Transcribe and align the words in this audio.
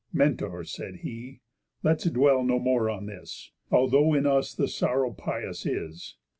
"Mentor!" 0.11 0.63
said 0.63 1.01
he, 1.01 1.41
"let's 1.83 2.09
dwell 2.09 2.43
no 2.43 2.57
more 2.57 2.89
on 2.89 3.05
this, 3.05 3.51
Although 3.69 4.15
in 4.15 4.25
us 4.25 4.51
the 4.51 4.67
sorrow 4.67 5.13
pious 5.13 5.63
is. 5.63 6.15